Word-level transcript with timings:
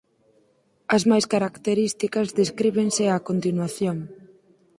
As 0.95 1.03
máis 1.09 1.25
características 1.33 2.27
descríbense 2.39 3.03
a 3.15 3.23
continuación. 3.29 3.97